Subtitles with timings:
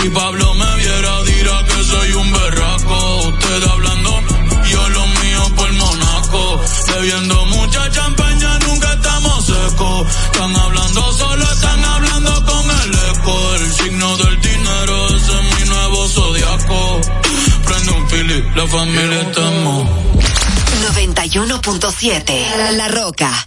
[0.00, 3.16] Si Pablo me viera, dirá que soy un berraco.
[3.28, 4.22] Usted hablando,
[4.70, 6.60] yo lo mío por Monaco.
[6.86, 10.06] Bebiendo mucha champaña, nunca estamos secos.
[10.26, 13.54] Están hablando solo, están hablando con el eco.
[13.56, 17.00] El signo del dinero, ese es mi nuevo zodiaco.
[17.66, 19.88] Prende un fili, la familia estamos.
[20.94, 23.46] 91.7 La Roca.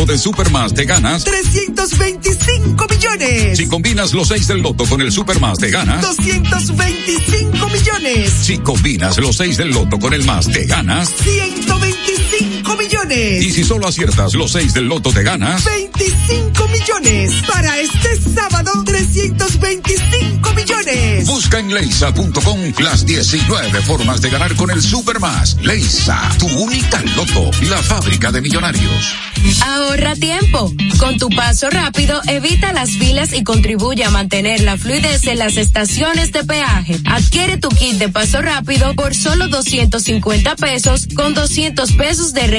[0.05, 1.23] de Supermas, te ganas.
[1.23, 3.57] 325 millones.
[3.57, 6.01] Si combinas los 6 del loto con el Supermas, te ganas.
[6.01, 8.33] 225 millones.
[8.41, 11.13] Si combinas los 6 del loto con el más, te ganas.
[12.71, 13.43] 125 millones.
[13.43, 15.63] Y si solo aciertas los 6 del loto, te ganas.
[15.65, 17.33] 25 millones.
[17.47, 21.25] Para este sábado, 325 millones.
[21.25, 25.57] Busca en leisa.com las 19 formas de ganar con el Supermas.
[25.61, 29.15] Leisa, tu única loto, la fábrica de millonarios.
[29.65, 30.71] Ahorra tiempo.
[30.99, 35.57] Con tu paso rápido, evita las filas y contribuye a mantener la fluidez en las
[35.57, 36.99] estaciones de peaje.
[37.05, 42.47] Adquiere tu kit de paso rápido por solo 250 pesos con 200 pesos de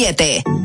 [0.00, 0.59] 91.7.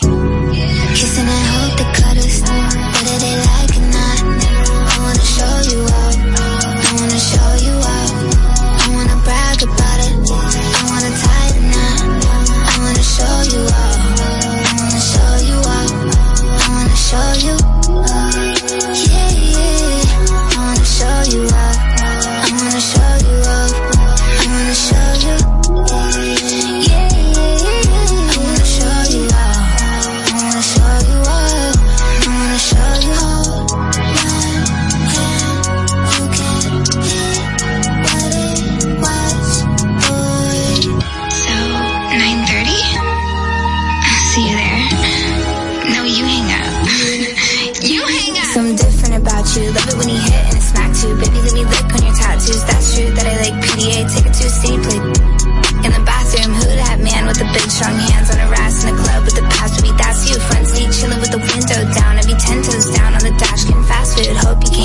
[0.00, 2.93] Kissing and hope the cut is cuddles.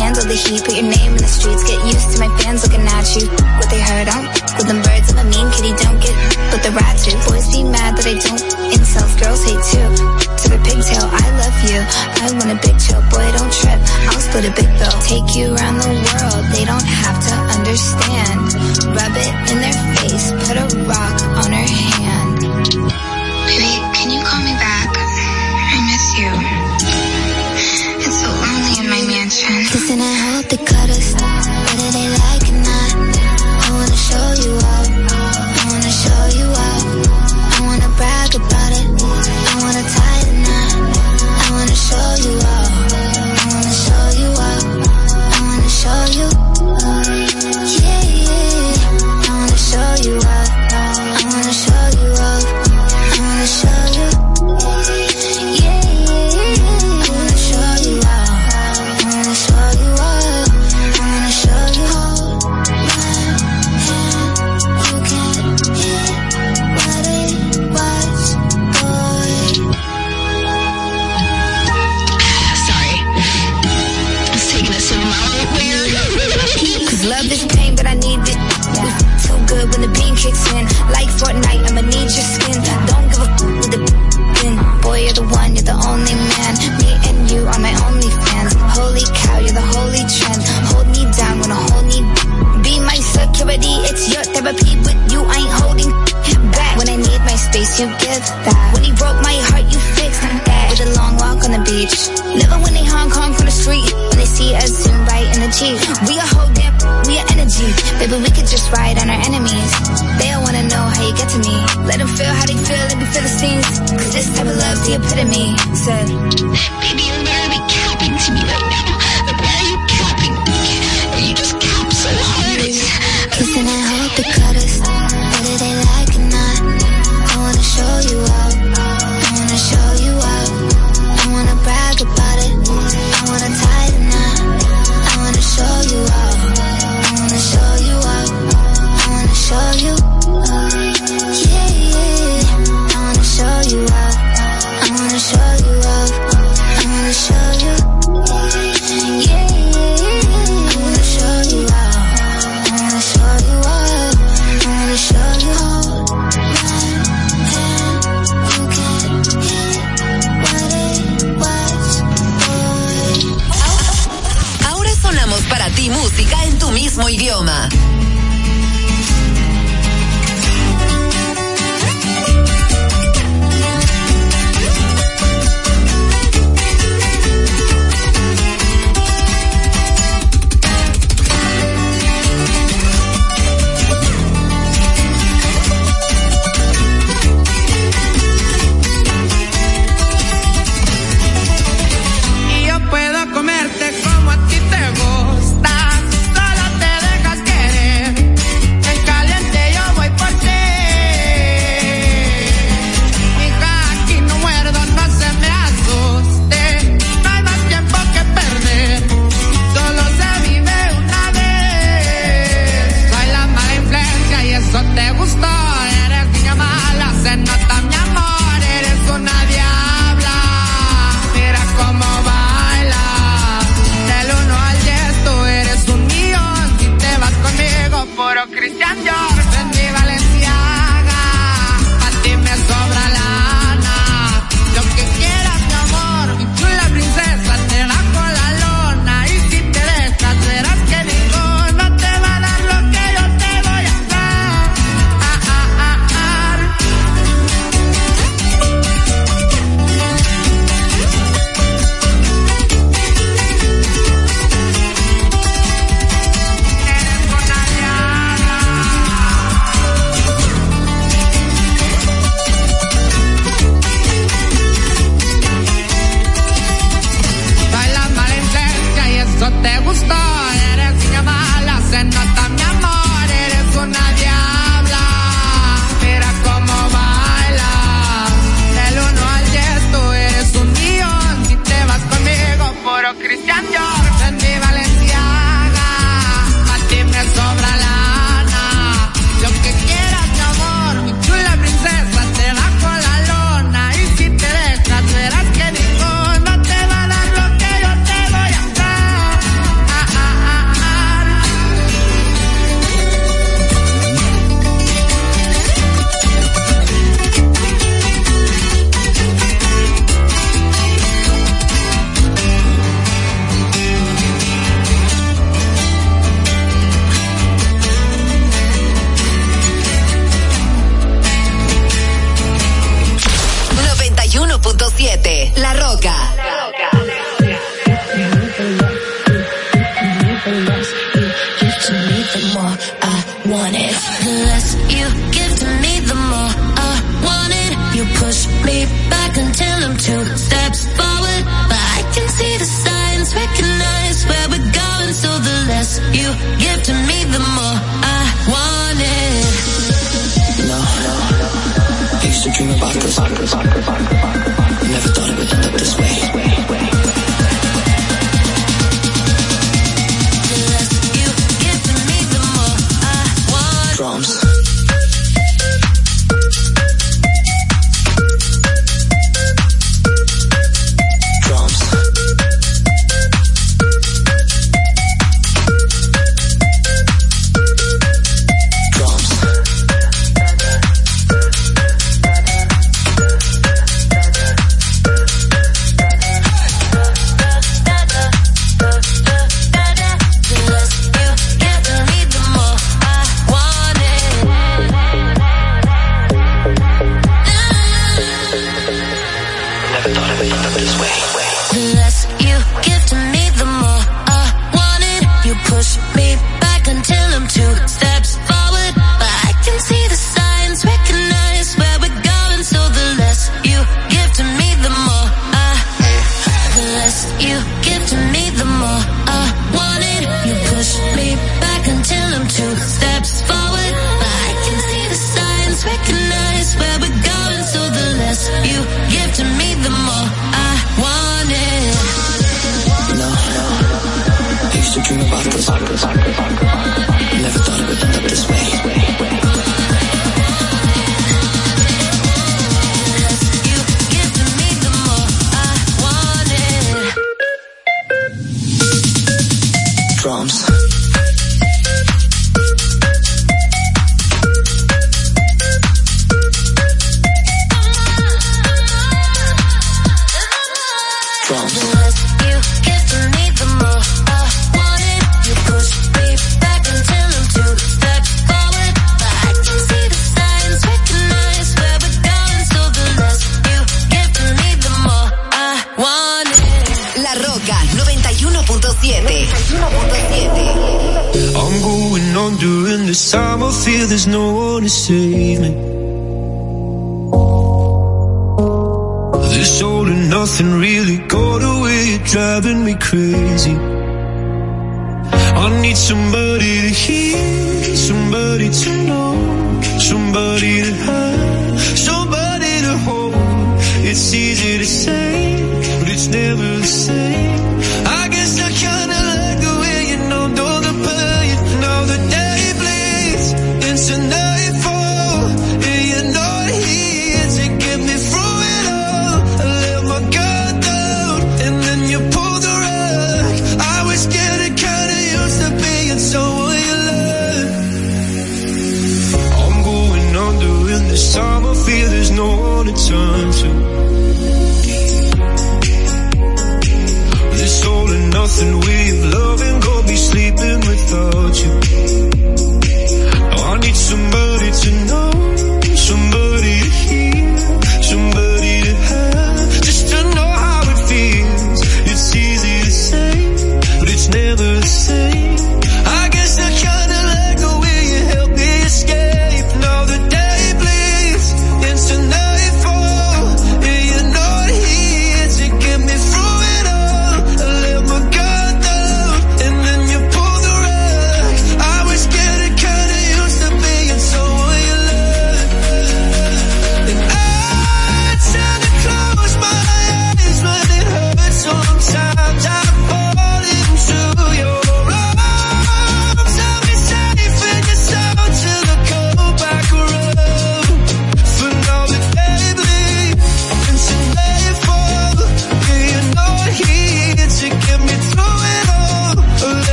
[0.00, 2.88] handle the heat, put your name in the streets, get used to my fans looking
[2.88, 3.28] at you.
[3.60, 4.24] What they heard, on
[4.56, 6.16] with them birds of a mean kitty, don't get
[6.48, 7.12] but the rats do.
[7.28, 9.86] Boys be mad that I don't insult, girls hate too.
[10.40, 11.78] To the pigtail, I love you.
[12.24, 13.78] I want a big chill, boy, don't trip.
[14.08, 16.42] I'll split a big bill, take you around the world.
[16.50, 18.56] They don't have to understand.
[18.96, 21.69] Rub it in their face, put a rock on her
[30.50, 31.39] te caras.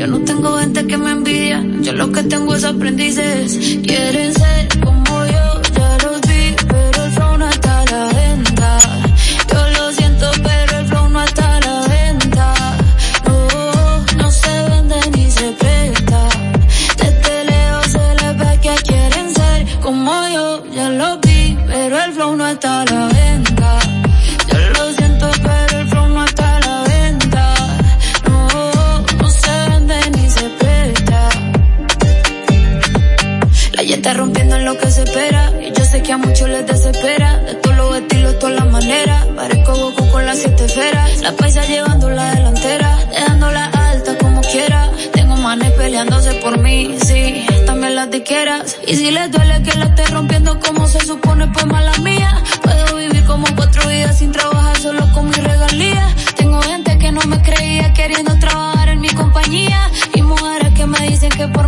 [0.00, 1.62] Yo no tengo gente que me envidia.
[1.82, 3.78] Yo lo que tengo es aprendices.
[3.82, 4.29] Quieren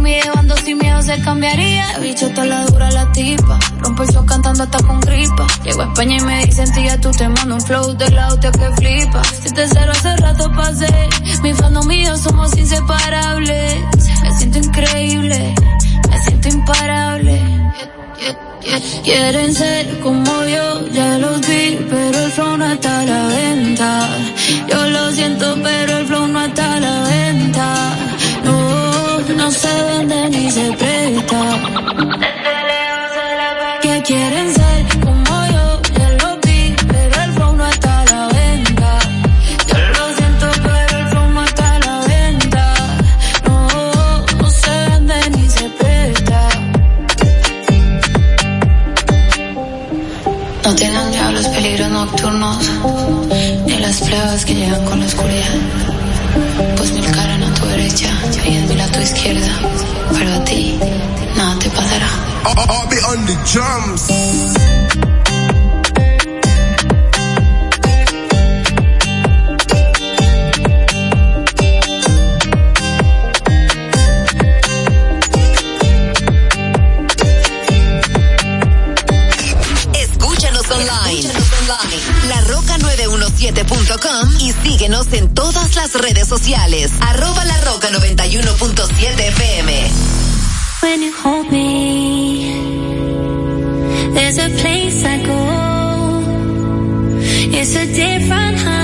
[0.02, 1.98] mí llevando sin miedo se cambiaría.
[1.98, 3.58] Bicho, está la dura la tipa.
[3.78, 5.46] Rompo el show cantando hasta con gripa.
[5.64, 8.70] Llego a España y me dicen, tía, tú te mando un flow del auto que
[8.76, 9.22] flipa.
[9.42, 11.08] Si te cero hace rato pasé.
[11.42, 13.74] Mi fandom y yo somos inseparables.
[14.22, 15.54] Me siento increíble.
[16.10, 17.40] Me siento imparable.
[19.04, 24.08] Quieren ser como yo, ya los vi, pero el flow no está a la venta.
[24.68, 28.11] Yo lo siento, pero el flow no está a la venta.
[29.42, 31.40] No, se vende ni se presta.
[33.82, 38.28] Que quieren ser como yo, ya los vi, pero el flow no está a la
[38.28, 38.98] venta.
[39.66, 42.74] Yo lo siento, pero el flow no está a la venta.
[43.48, 43.58] No,
[44.38, 46.48] no se vende ni se presta.
[50.64, 52.70] No tienen miedo a los peligros nocturnos,
[53.66, 55.41] ni las pruebas que llegan con la oscuridad.
[59.02, 59.48] Izquierda,
[60.12, 60.78] pero a ti
[61.36, 62.08] nada te pasará.
[83.42, 86.92] LaRoca917.com y síguenos en todas las redes sociales.
[87.00, 89.90] Arroba La Roca 91.7 FM.
[90.82, 92.52] When you hold me,
[94.14, 95.42] there's a place I go.
[97.58, 98.81] It's a different high.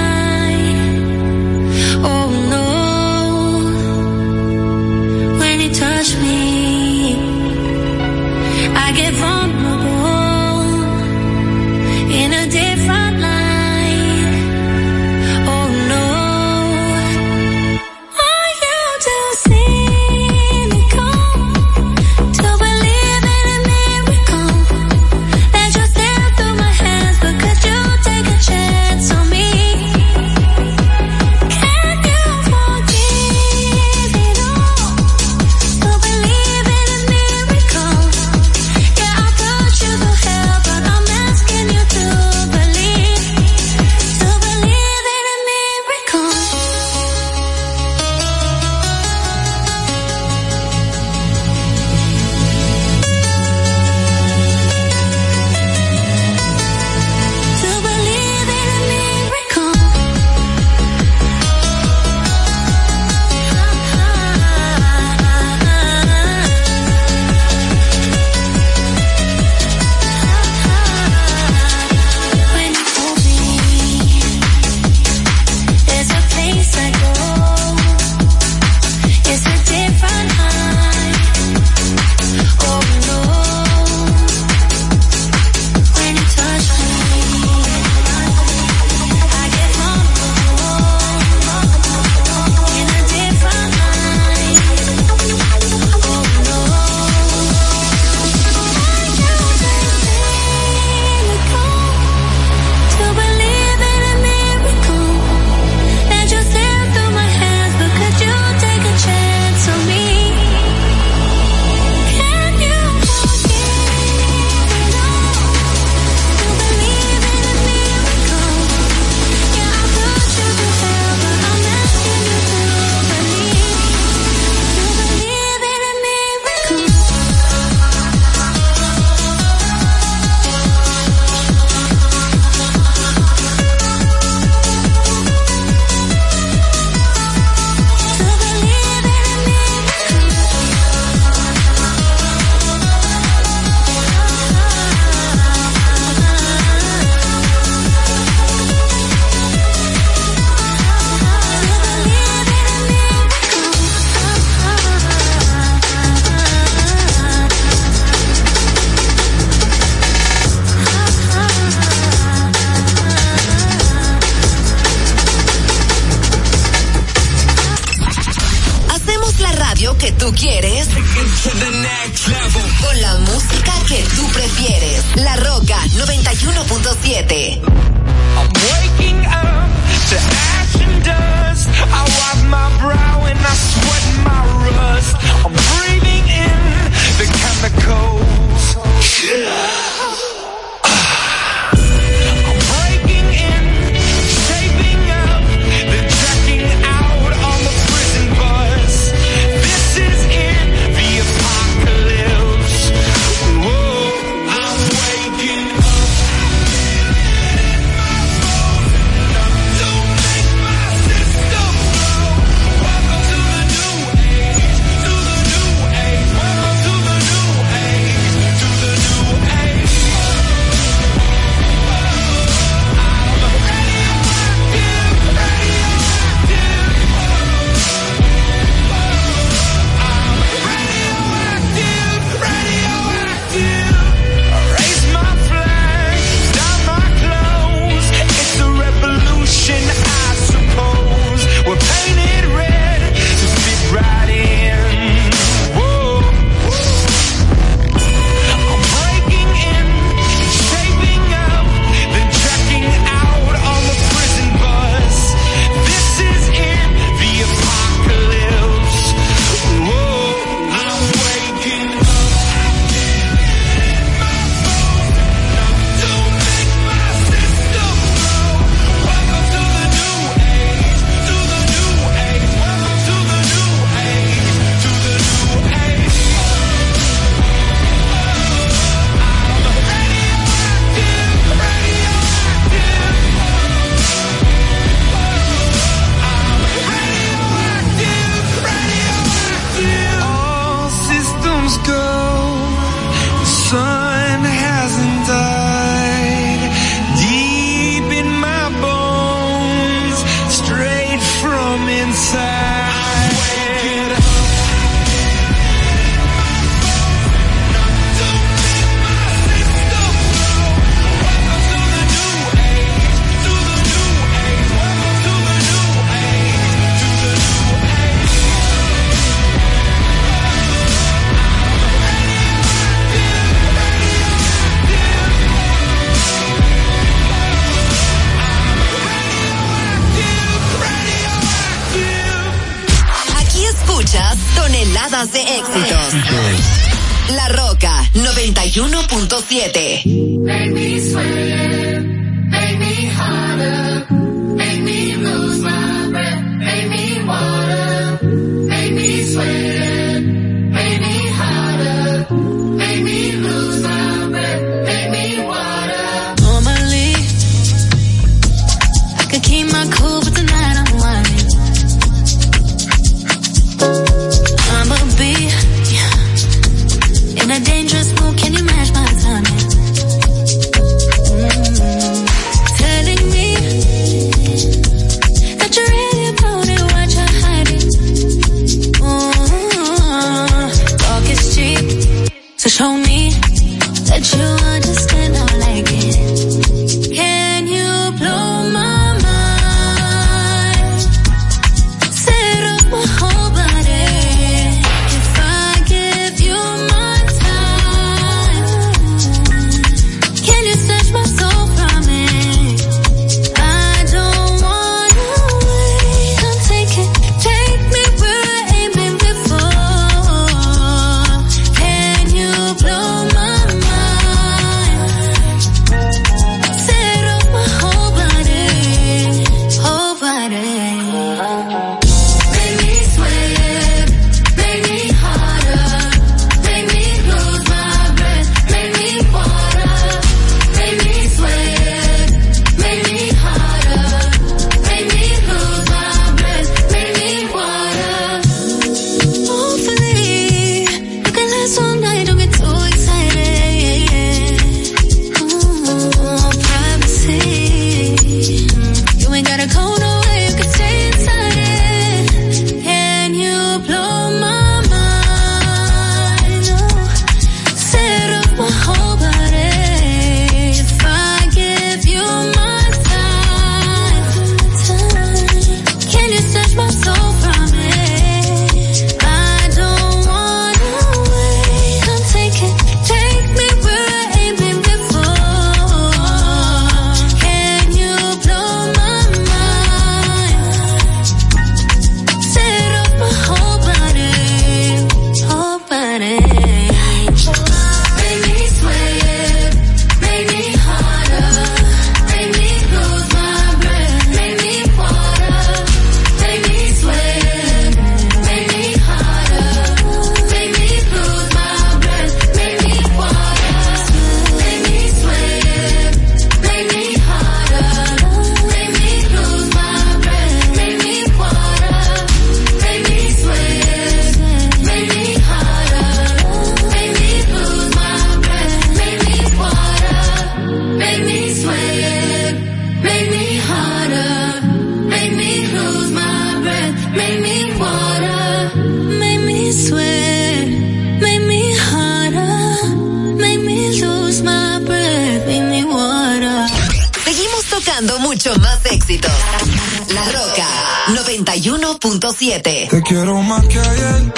[542.39, 542.89] 91.7.
[542.89, 544.32] Te quiero más que ayer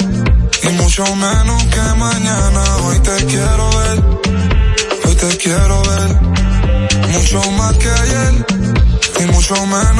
[0.63, 2.77] y mucho menos que mañana.
[2.85, 4.03] Hoy te quiero ver,
[5.05, 6.21] hoy te quiero ver.
[7.11, 8.45] Mucho más que ayer
[9.19, 9.90] y mucho menos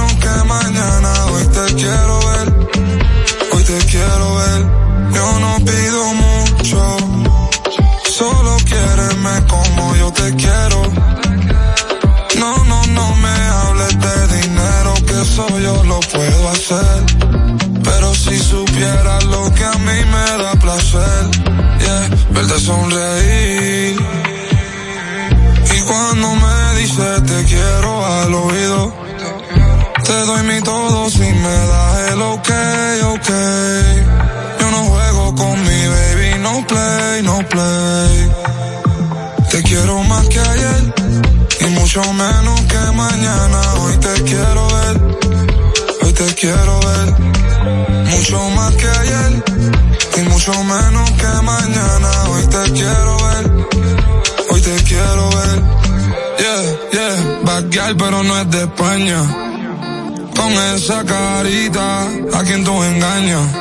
[59.14, 63.61] Con esa carita, a quien tú engañas.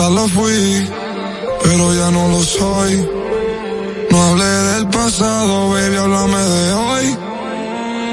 [0.00, 0.90] Quizás lo fui,
[1.62, 3.06] pero ya no lo soy.
[4.10, 7.18] No hablé del pasado, baby, háblame de hoy.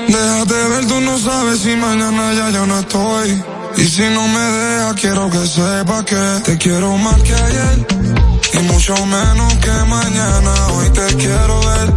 [0.10, 3.42] Déjate ver, tú no sabes si mañana ya yo no estoy.
[3.78, 7.88] Y si no me dejas, quiero que sepas que te quiero más que ayer.
[8.54, 10.54] Y mucho menos que mañana.
[10.74, 11.94] Hoy te quiero ver.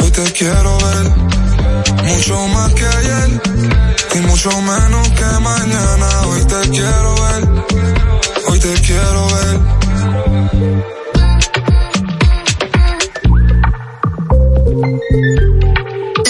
[0.00, 1.06] Hoy te quiero ver.
[2.10, 3.40] Mucho más que ayer.
[4.16, 6.08] Y mucho menos que mañana.
[6.28, 7.51] Hoy te quiero ver.
[8.62, 9.60] Te quiero ver.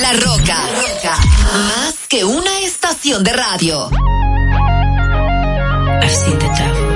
[0.00, 0.58] La Roca.
[1.52, 3.90] Más que una estación de radio.
[6.00, 6.92] I've seen the devil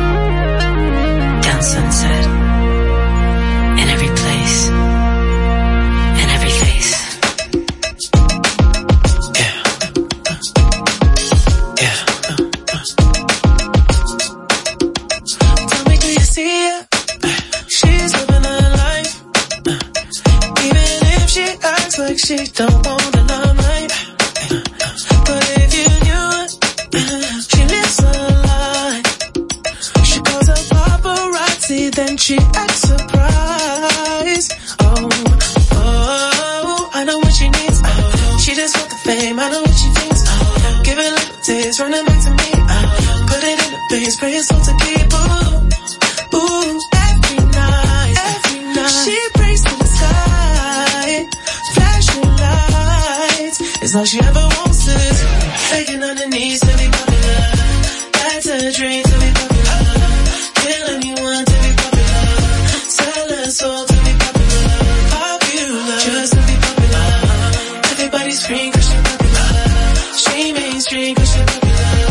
[71.14, 72.10] 'cause she popular.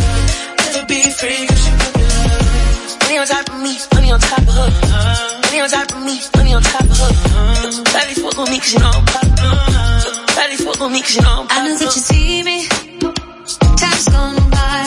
[0.58, 2.36] Never be free popular.
[3.02, 4.70] Money on top of me, money on top of her.
[5.44, 7.06] Money on top of me, money on top of her.
[8.36, 9.30] Fuck you know fuck
[11.14, 12.58] you know I know that you see me.
[13.80, 14.84] Time's gone by.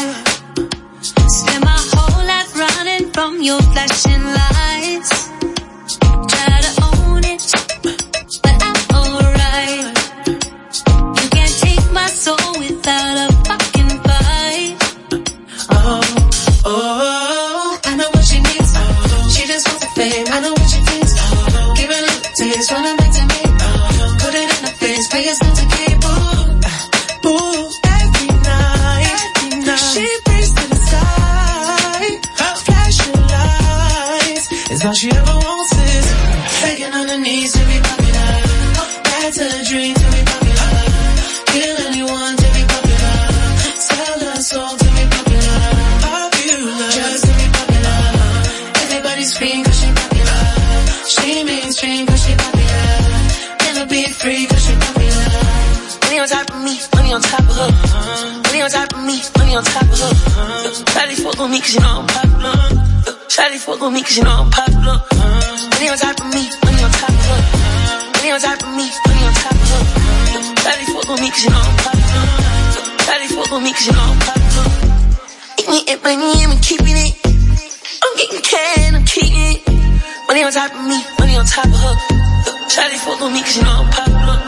[1.68, 4.69] My whole life running from your flashing lights.
[34.80, 36.08] Cause all she ever wants is
[36.64, 38.32] faking on her knees to be popular.
[39.04, 40.72] Back to the dream to be popular.
[41.52, 43.20] Kill anyone to be popular.
[43.76, 45.60] Sell her soul to be popular.
[46.00, 46.92] Popular.
[46.96, 48.00] Just to be popular.
[48.88, 50.44] Everybody's fiend cause she popular.
[51.12, 52.88] She mainstream cause she popular.
[53.68, 55.28] Never be free cause she popular.
[56.08, 57.72] Money on top of me, money on top of her.
[58.48, 60.84] Money on top of me, money on top of her.
[60.88, 62.69] Probably fuck on me cause you know I'm popular.
[63.40, 65.00] Shawty fuck with me cause you know I'm popular.
[65.00, 67.40] Money on top of me, money on top of her.
[68.20, 69.84] Money on top of me, money on top of her.
[70.60, 72.28] Shawty fuck with me cause you know I'm popular.
[73.00, 74.68] Shawty fuck with me cause you know I'm popular.
[75.56, 77.16] Eating it, money, I'm keeping it.
[78.04, 79.64] I'm getting can, I'm keeping it.
[80.28, 81.96] Money on top of me, money on top of her.
[82.68, 84.39] Shawty fuck with me cause you know I'm popular.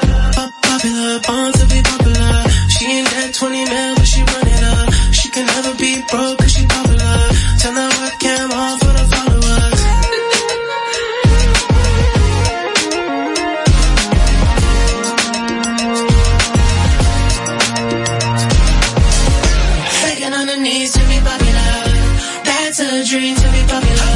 [22.48, 24.16] That's a dream to be popular.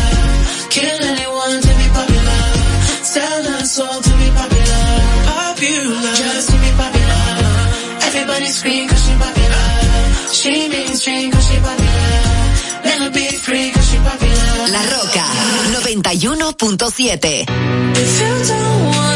[0.69, 2.41] Kill anyone to be popular.
[3.03, 4.85] Sell soul to be popular.
[6.15, 7.25] Just to be popular.
[8.07, 9.65] Everybody scream cause she popular.
[10.39, 11.47] She mainstream cause
[13.45, 14.71] free cause she popular.
[14.75, 15.25] La Roca
[15.83, 17.45] 91.7
[17.97, 19.15] If you don't wanna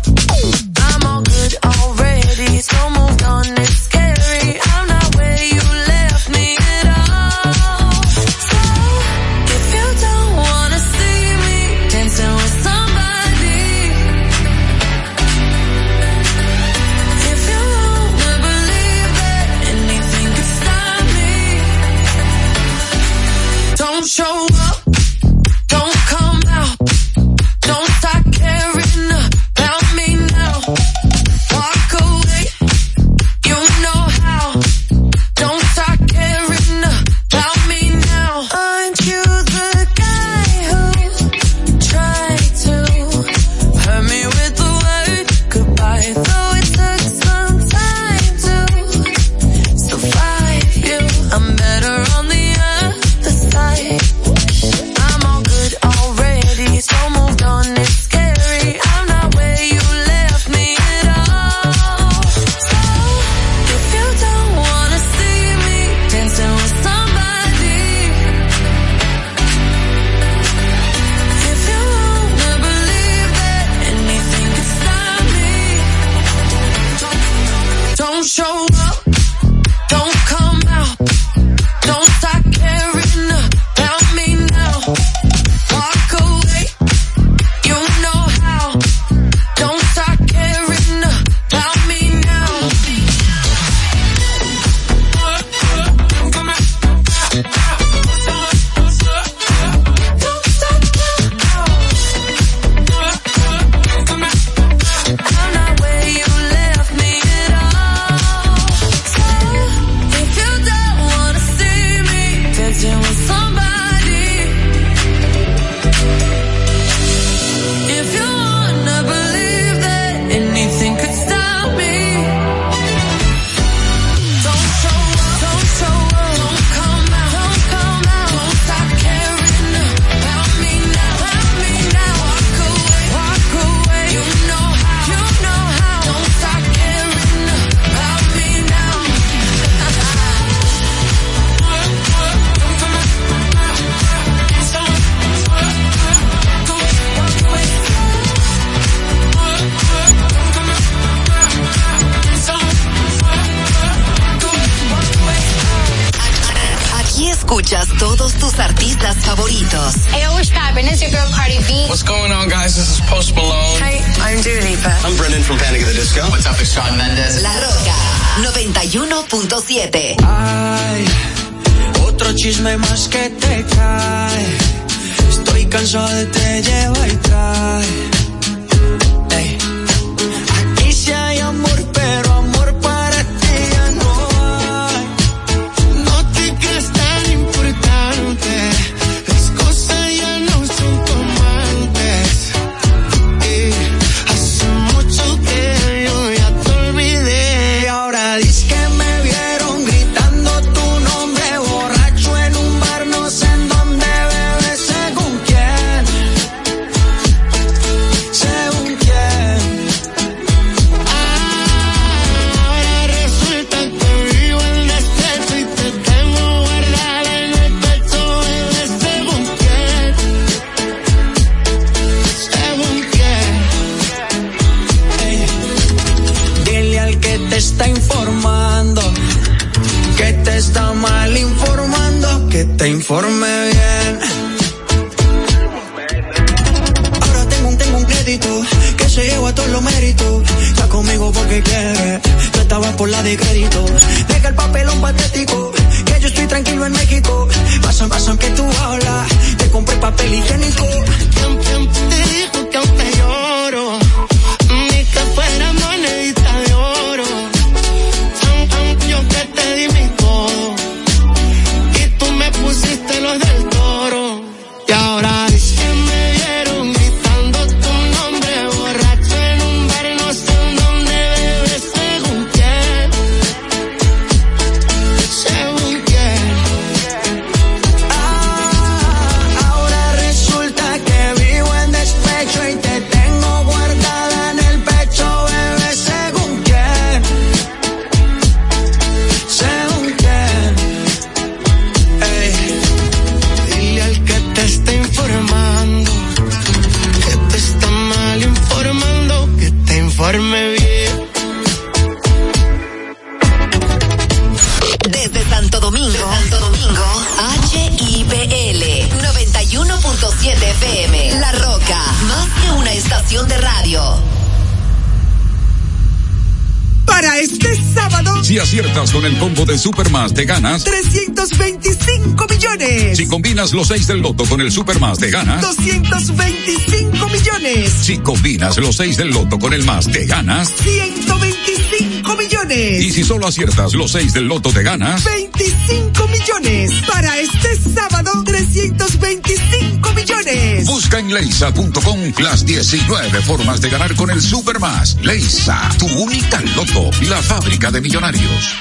[323.71, 325.61] combinas los 6 del loto con el Supermas, te ganas.
[325.61, 327.93] 225 millones.
[328.01, 330.73] Si combinas los 6 del loto con el más, te ganas.
[330.83, 333.03] 125 millones.
[333.03, 335.23] Y si solo aciertas los 6 del loto, te ganas.
[335.23, 336.91] 25 millones.
[337.07, 340.85] Para este sábado, 325 millones.
[340.85, 345.17] Busca en leisa.com las 19 formas de ganar con el Supermas.
[345.21, 348.75] Leisa, tu única loto, la fábrica de millonarios.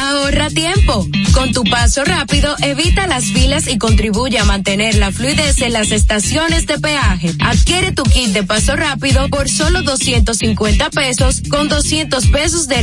[0.00, 1.06] Ahorra tiempo.
[1.32, 5.90] Con tu paso rápido, evita las filas y contribuye a mantener la fluidez en las
[5.90, 7.34] estaciones de peaje.
[7.40, 12.82] Adquiere tu kit de paso rápido por solo 250 pesos con 200 pesos de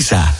[0.00, 0.30] Tell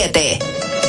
[0.00, 0.79] 7.